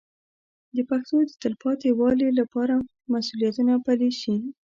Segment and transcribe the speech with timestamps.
[0.75, 2.75] د پښتو د تلپاتې والي لپاره
[3.11, 4.35] مسوولیتونه پلي شي.